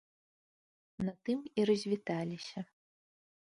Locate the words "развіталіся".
1.73-2.59